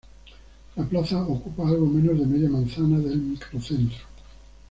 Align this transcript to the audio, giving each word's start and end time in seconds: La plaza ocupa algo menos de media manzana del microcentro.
La 0.77 0.83
plaza 0.83 1.21
ocupa 1.27 1.61
algo 1.67 1.85
menos 1.85 2.17
de 2.19 2.25
media 2.25 2.49
manzana 2.49 2.97
del 2.97 3.19
microcentro. 3.19 3.99